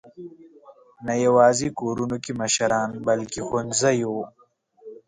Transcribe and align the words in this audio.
نه 1.05 1.13
یواځې 1.25 1.67
کورونو 1.79 2.17
کې 2.23 2.31
مشران، 2.41 2.89
بلکې 3.07 3.39
ښوونځیو. 3.47 4.15